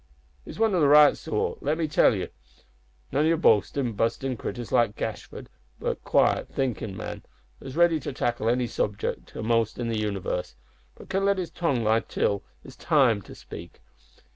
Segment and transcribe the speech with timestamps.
[0.45, 2.29] He's one o' the right sort, let me tell ye.
[3.11, 5.47] None o' your boastin', bustin' critters, like Gashford,
[5.79, 7.21] but a quiet, thinkin' man,
[7.61, 10.55] as is ready to tackle any subject a'most in the univarse,
[10.95, 13.79] but can let his tongue lie till it's time to speak.